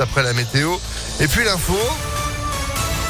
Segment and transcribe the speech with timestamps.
[0.00, 0.76] après la météo.
[1.20, 1.76] Et puis l'info.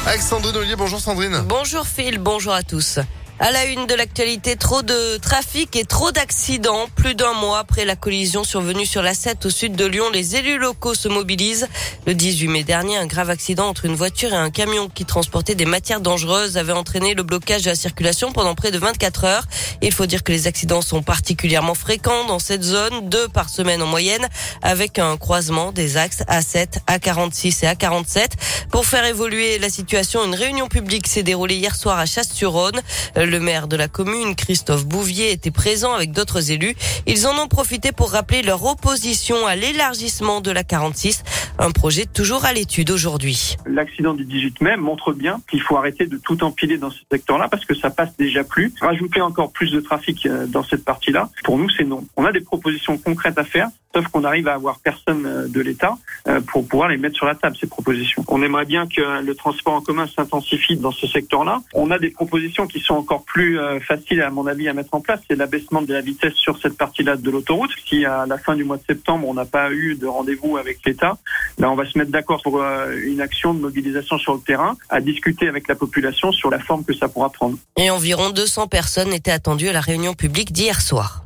[0.07, 0.77] Avec Sandrine Ollier.
[0.77, 1.43] Bonjour Sandrine.
[1.47, 2.99] Bonjour Phil, bonjour à tous.
[3.41, 6.89] À la une de l'actualité, trop de trafic et trop d'accidents.
[6.97, 10.35] Plus d'un mois après la collision survenue sur la 7 au sud de Lyon, les
[10.35, 11.69] élus locaux se mobilisent.
[12.09, 15.55] Le 18 mai dernier, un grave accident entre une voiture et un camion qui transportait
[15.55, 19.45] des matières dangereuses avait entraîné le blocage de la circulation pendant près de 24 heures.
[19.83, 23.83] Il faut dire que les accidents sont particulièrement fréquents dans cette zone, deux par semaine
[23.83, 24.27] en moyenne,
[24.63, 28.31] avec un croisement des axes A7, A46 et A47.
[28.73, 32.81] Pour faire évoluer la situation, une réunion publique s'est déroulée hier soir à Chasse-sur-Rhône.
[33.29, 36.75] Le maire de la commune, Christophe Bouvier, était présent avec d'autres élus.
[37.07, 41.25] Ils en ont profité pour rappeler leur opposition à l'élargissement de la 46,
[41.59, 43.57] un projet toujours à l'étude aujourd'hui.
[43.67, 47.49] L'accident du 18 mai montre bien qu'il faut arrêter de tout empiler dans ce secteur-là
[47.49, 48.73] parce que ça passe déjà plus.
[48.81, 52.07] Rajouter encore plus de trafic euh, dans cette partie-là, pour nous, c'est non.
[52.17, 55.61] On a des propositions concrètes à faire, sauf qu'on arrive à avoir personne euh, de
[55.61, 55.99] l'État
[56.29, 58.25] euh, pour pouvoir les mettre sur la table, ces propositions.
[58.29, 61.61] On aimerait bien que le transport en commun s'intensifie dans ce secteur-là.
[61.75, 65.01] On a des propositions qui sont encore plus faciles, à mon avis, à mettre en
[65.01, 65.21] place.
[65.29, 67.71] C'est l'abaissement de la vitesse sur cette partie-là de l'autoroute.
[67.87, 70.79] Si à la fin du mois de septembre, on n'a pas eu de rendez-vous avec
[70.85, 71.19] l'État,
[71.59, 75.01] là, on va se mettre d'accord pour une action de mobilisation sur le terrain, à
[75.01, 77.57] discuter avec la population sur la forme que ça pourra prendre.
[77.77, 81.23] Et environ 200 personnes étaient attendues à la réunion publique d'hier soir.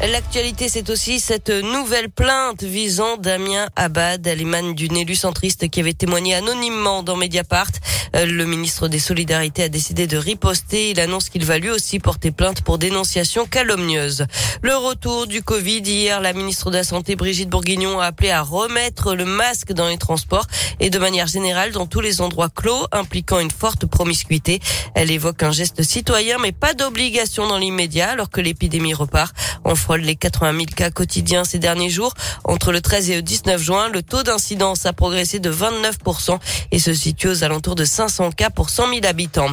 [0.00, 5.92] L'actualité, c'est aussi cette nouvelle plainte visant Damien Abad, l'imam d'une élue centriste qui avait
[5.92, 7.72] témoigné anonymement dans Mediapart.
[8.14, 10.90] Euh, le ministre des Solidarités a décidé de riposter.
[10.90, 14.26] Il annonce qu'il va lui aussi porter plainte pour dénonciation calomnieuse.
[14.62, 15.80] Le retour du Covid.
[15.80, 19.88] Hier, la ministre de la Santé, Brigitte Bourguignon, a appelé à remettre le masque dans
[19.88, 20.46] les transports
[20.78, 24.60] et de manière générale dans tous les endroits clos impliquant une forte promiscuité.
[24.94, 29.34] Elle évoque un geste citoyen mais pas d'obligation dans l'immédiat alors que l'épidémie repart.
[29.64, 32.12] On frôle les 80 000 cas quotidiens ces derniers jours.
[32.44, 36.38] Entre le 13 et le 19 juin, le taux d'incidence a progressé de 29%
[36.72, 39.48] et se situe aux alentours de 500 cas pour 100 000 habitants.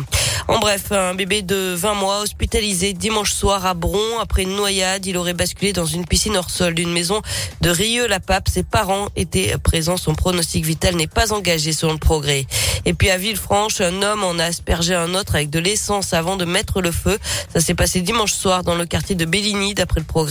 [0.50, 5.06] En bref, un bébé de 20 mois hospitalisé dimanche soir à Bron après une noyade.
[5.06, 7.22] Il aurait basculé dans une piscine hors sol d'une maison
[7.62, 8.50] de Rieux-la-Pape.
[8.50, 9.96] Ses parents étaient présents.
[9.96, 12.46] Son pronostic vital n'est pas engagé selon le progrès.
[12.84, 16.36] Et puis à Villefranche, un homme en a aspergé un autre avec de l'essence avant
[16.36, 17.18] de mettre le feu.
[17.54, 20.25] Ça s'est passé dimanche soir dans le quartier de Belligny d'après le progrès.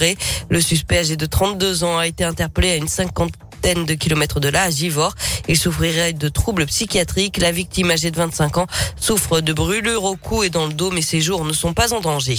[0.48, 4.48] Le suspect âgé de 32 ans a été interpellé à une cinquantaine de kilomètres de
[4.48, 5.14] là, à Givors.
[5.48, 7.38] Il souffrirait de troubles psychiatriques.
[7.38, 8.66] La victime âgée de 25 ans
[8.96, 11.94] souffre de brûlures au cou et dans le dos, mais ses jours ne sont pas
[11.94, 12.38] en danger.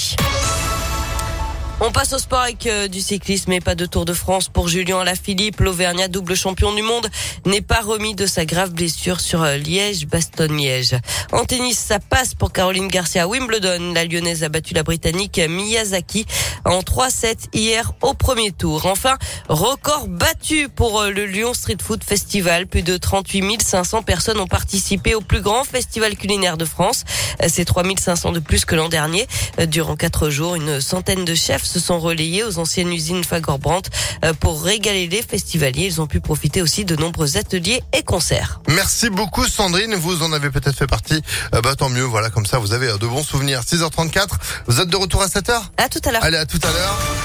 [1.82, 4.70] On passe au sport avec euh, du cyclisme et pas de Tour de France pour
[4.70, 5.60] Julien Alaphilippe.
[5.60, 7.10] L'Auvergnat, double champion du monde,
[7.46, 10.96] n'est pas remis de sa grave blessure sur euh, Liège-Bastogne-Liège.
[11.34, 13.92] En tennis, ça passe pour Caroline Garcia Wimbledon.
[13.94, 16.26] La Lyonnaise a battu la Britannique Miyazaki
[16.64, 18.86] en 3-7 hier au premier tour.
[18.86, 19.18] Enfin,
[19.50, 22.68] record battu pour euh, le Lyon Street Food Festival.
[22.68, 27.04] Plus de 38 500 personnes ont participé au plus grand festival culinaire de France.
[27.50, 29.28] C'est 3 500 de plus que l'an dernier.
[29.68, 33.90] Durant quatre jours, une centaine de chefs se sont relayés aux anciennes usines Fagorbrandt
[34.24, 35.86] euh, pour régaler les festivaliers.
[35.86, 38.62] Ils ont pu profiter aussi de nombreux ateliers et concerts.
[38.68, 41.22] Merci beaucoup Sandrine, vous en avez peut-être fait partie.
[41.54, 43.62] Euh, bah tant mieux, voilà, comme ça vous avez euh, de bons souvenirs.
[43.62, 44.28] 6h34,
[44.68, 46.24] vous êtes de retour à 7h À tout à l'heure.
[46.24, 47.25] Allez, à tout à l'heure.